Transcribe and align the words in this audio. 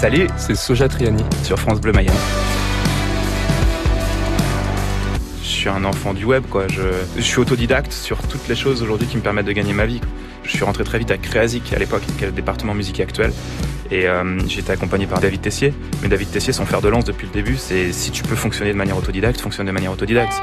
Salut, 0.00 0.28
c'est 0.38 0.54
Soja 0.54 0.88
Triani 0.88 1.22
sur 1.42 1.58
France 1.58 1.78
Bleu 1.78 1.92
Mayenne. 1.92 2.14
Je 5.42 5.46
suis 5.46 5.68
un 5.68 5.84
enfant 5.84 6.14
du 6.14 6.24
web, 6.24 6.42
quoi. 6.48 6.68
Je, 6.68 7.20
suis 7.20 7.38
autodidacte 7.38 7.92
sur 7.92 8.16
toutes 8.26 8.48
les 8.48 8.54
choses 8.54 8.82
aujourd'hui 8.82 9.06
qui 9.06 9.18
me 9.18 9.22
permettent 9.22 9.44
de 9.44 9.52
gagner 9.52 9.74
ma 9.74 9.84
vie. 9.84 10.00
Je 10.42 10.52
suis 10.52 10.64
rentré 10.64 10.84
très 10.84 10.98
vite 10.98 11.10
à 11.10 11.18
Créasic 11.18 11.70
à 11.74 11.78
l'époque, 11.78 12.00
qui 12.16 12.24
est 12.24 12.28
le 12.28 12.32
département 12.32 12.72
musique 12.72 12.98
actuel. 12.98 13.30
Et 13.90 14.08
euh, 14.08 14.38
j'ai 14.48 14.60
été 14.60 14.72
accompagné 14.72 15.06
par 15.06 15.20
David 15.20 15.42
Tessier. 15.42 15.74
Mais 16.00 16.08
David 16.08 16.30
Tessier, 16.30 16.54
son 16.54 16.64
fer 16.64 16.80
de 16.80 16.88
lance 16.88 17.04
depuis 17.04 17.26
le 17.26 17.34
début, 17.34 17.58
c'est 17.58 17.92
si 17.92 18.10
tu 18.10 18.22
peux 18.22 18.36
fonctionner 18.36 18.72
de 18.72 18.78
manière 18.78 18.96
autodidacte, 18.96 19.38
fonctionne 19.38 19.66
de 19.66 19.72
manière 19.72 19.92
autodidacte. 19.92 20.40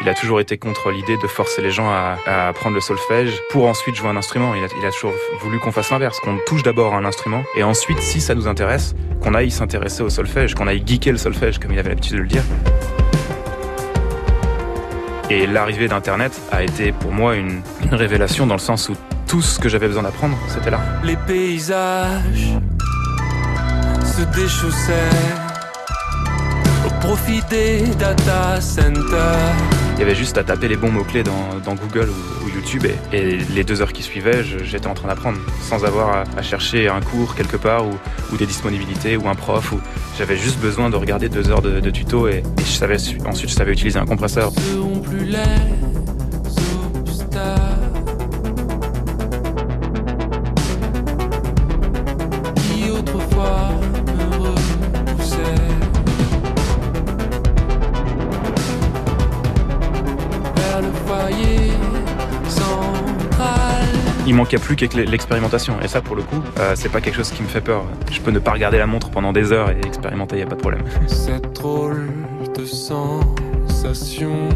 Il 0.00 0.08
a 0.08 0.14
toujours 0.14 0.38
été 0.38 0.58
contre 0.58 0.92
l'idée 0.92 1.16
de 1.16 1.26
forcer 1.26 1.60
les 1.60 1.72
gens 1.72 1.90
à, 1.90 2.18
apprendre 2.48 2.76
le 2.76 2.80
solfège 2.80 3.32
pour 3.50 3.66
ensuite 3.66 3.96
jouer 3.96 4.08
un 4.08 4.16
instrument. 4.16 4.54
Il 4.54 4.86
a, 4.86 4.90
toujours 4.92 5.12
voulu 5.40 5.58
qu'on 5.58 5.72
fasse 5.72 5.90
l'inverse, 5.90 6.20
qu'on 6.20 6.38
touche 6.46 6.62
d'abord 6.62 6.94
un 6.94 7.04
instrument 7.04 7.42
et 7.56 7.64
ensuite, 7.64 7.98
si 7.98 8.20
ça 8.20 8.36
nous 8.36 8.46
intéresse, 8.46 8.94
qu'on 9.20 9.34
aille 9.34 9.50
s'intéresser 9.50 10.02
au 10.02 10.08
solfège, 10.08 10.54
qu'on 10.54 10.68
aille 10.68 10.84
geeker 10.86 11.12
le 11.12 11.18
solfège, 11.18 11.58
comme 11.58 11.72
il 11.72 11.80
avait 11.80 11.88
l'habitude 11.88 12.16
de 12.16 12.22
le 12.22 12.28
dire. 12.28 12.42
Et 15.30 15.48
l'arrivée 15.48 15.88
d'Internet 15.88 16.40
a 16.52 16.62
été 16.62 16.92
pour 16.92 17.10
moi 17.10 17.34
une, 17.34 17.60
révélation 17.90 18.46
dans 18.46 18.54
le 18.54 18.60
sens 18.60 18.88
où 18.88 18.94
tout 19.26 19.42
ce 19.42 19.58
que 19.58 19.68
j'avais 19.68 19.88
besoin 19.88 20.04
d'apprendre, 20.04 20.38
c'était 20.46 20.70
là. 20.70 20.78
Les 21.02 21.16
paysages 21.16 22.56
se 24.04 24.22
déchaussaient 24.40 25.10
au 26.86 26.90
profit 27.00 27.42
des 27.50 27.82
data 27.98 28.60
centers. 28.60 29.77
Il 29.98 30.02
y 30.02 30.04
avait 30.04 30.14
juste 30.14 30.38
à 30.38 30.44
taper 30.44 30.68
les 30.68 30.76
bons 30.76 30.92
mots-clés 30.92 31.24
dans, 31.24 31.74
Google 31.74 32.08
ou, 32.44 32.48
YouTube 32.48 32.84
et, 33.12 33.36
les 33.36 33.64
deux 33.64 33.82
heures 33.82 33.92
qui 33.92 34.04
suivaient, 34.04 34.44
j'étais 34.44 34.86
en 34.86 34.94
train 34.94 35.08
d'apprendre 35.08 35.38
sans 35.60 35.84
avoir 35.84 36.24
à, 36.36 36.40
chercher 36.42 36.88
un 36.88 37.00
cours 37.00 37.34
quelque 37.34 37.56
part 37.56 37.84
ou, 37.84 38.36
des 38.36 38.46
disponibilités 38.46 39.16
ou 39.16 39.28
un 39.28 39.34
prof. 39.34 39.74
J'avais 40.16 40.36
juste 40.36 40.60
besoin 40.60 40.88
de 40.88 40.94
regarder 40.94 41.28
deux 41.28 41.50
heures 41.50 41.62
de, 41.62 41.90
tuto 41.90 42.28
et, 42.28 42.44
je 42.58 42.62
savais, 42.62 42.96
ensuite 43.26 43.50
je 43.50 43.54
savais 43.56 43.72
utiliser 43.72 43.98
un 43.98 44.06
compresseur. 44.06 44.52
Il 64.28 64.34
manquait 64.34 64.58
plus 64.58 64.76
qu'avec 64.76 64.94
l'expérimentation. 64.94 65.80
Et 65.82 65.88
ça, 65.88 66.02
pour 66.02 66.14
le 66.14 66.22
coup, 66.22 66.42
euh, 66.58 66.74
c'est 66.76 66.90
pas 66.90 67.00
quelque 67.00 67.16
chose 67.16 67.30
qui 67.30 67.42
me 67.42 67.48
fait 67.48 67.62
peur. 67.62 67.84
Je 68.12 68.20
peux 68.20 68.30
ne 68.30 68.38
pas 68.38 68.52
regarder 68.52 68.76
la 68.76 68.86
montre 68.86 69.10
pendant 69.10 69.32
des 69.32 69.52
heures 69.52 69.70
et 69.70 69.78
expérimenter, 69.86 70.38
y 70.38 70.42
a 70.42 70.46
pas 70.46 70.54
de 70.54 70.60
problème. 70.60 70.82
Cette 71.06 71.54
drôle 71.54 72.10
de 72.56 72.66
sensation, 72.66 74.50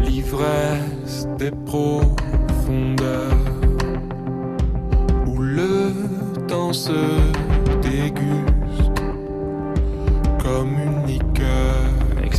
l'ivresse 0.00 1.28
des 1.38 1.50
profondeurs, 1.50 3.36
où 5.26 5.38
le 5.38 5.92
temps 6.48 6.72
se 6.72 6.92
déguste 7.82 9.02
comme 10.42 10.74
une 10.82 11.06
liqueur. 11.06 11.91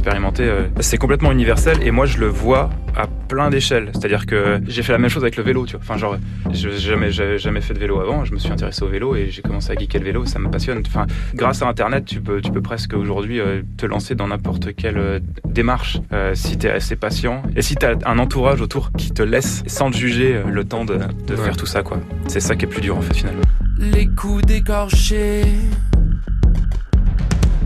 Euh, 0.05 0.67
c'est 0.79 0.97
complètement 0.97 1.31
universel 1.31 1.77
et 1.81 1.91
moi 1.91 2.05
je 2.05 2.17
le 2.17 2.27
vois 2.27 2.69
à 2.95 3.07
plein 3.07 3.49
d'échelles. 3.49 3.89
C'est-à-dire 3.93 4.25
que 4.25 4.61
j'ai 4.67 4.83
fait 4.83 4.91
la 4.91 4.97
même 4.97 5.09
chose 5.09 5.23
avec 5.23 5.37
le 5.37 5.43
vélo, 5.43 5.65
tu 5.65 5.73
vois. 5.73 5.81
Enfin, 5.81 5.97
genre, 5.97 6.17
j'ai 6.51 6.77
jamais, 6.77 7.11
jamais 7.11 7.61
fait 7.61 7.73
de 7.73 7.79
vélo 7.79 7.99
avant. 7.99 8.25
Je 8.25 8.33
me 8.33 8.37
suis 8.37 8.51
intéressé 8.51 8.83
au 8.83 8.87
vélo 8.87 9.15
et 9.15 9.29
j'ai 9.29 9.41
commencé 9.41 9.71
à 9.71 9.75
geeker 9.75 9.99
le 9.99 10.05
vélo. 10.05 10.25
Ça 10.25 10.39
me 10.39 10.49
passionne. 10.49 10.83
Enfin, 10.85 11.07
grâce 11.33 11.61
à 11.61 11.67
Internet, 11.67 12.05
tu 12.05 12.21
peux, 12.21 12.41
tu 12.41 12.51
peux 12.51 12.61
presque 12.61 12.93
aujourd'hui 12.93 13.39
euh, 13.39 13.61
te 13.77 13.85
lancer 13.85 14.15
dans 14.15 14.27
n'importe 14.27 14.75
quelle 14.75 14.97
euh, 14.97 15.19
démarche 15.45 15.99
euh, 16.11 16.35
si 16.35 16.57
tu 16.57 16.67
es 16.67 16.71
assez 16.71 16.95
patient 16.95 17.43
et 17.55 17.61
si 17.61 17.75
tu 17.75 17.85
as 17.85 17.95
un 18.05 18.19
entourage 18.19 18.61
autour 18.61 18.91
qui 18.91 19.11
te 19.11 19.23
laisse 19.23 19.63
sans 19.67 19.91
te 19.91 19.97
juger 19.97 20.41
le 20.47 20.63
temps 20.63 20.85
de, 20.85 20.99
de 21.27 21.35
faire 21.35 21.57
tout 21.57 21.65
ça, 21.65 21.83
quoi. 21.83 21.99
C'est 22.27 22.39
ça 22.39 22.55
qui 22.55 22.65
est 22.65 22.67
plus 22.67 22.81
dur 22.81 22.97
en 22.97 23.01
fait 23.01 23.15
finalement. 23.15 23.41
Les 23.79 24.07
coups 24.07 24.45
décorchés, 24.45 25.43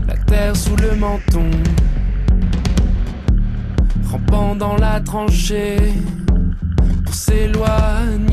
la 0.06 0.16
terre 0.16 0.56
sous 0.56 0.76
le 0.76 0.96
menton 0.96 1.50
rampant 4.10 4.54
dans 4.54 4.76
la 4.76 5.00
tranchée 5.00 5.76
pour 7.04 7.14
s'éloigner 7.14 8.27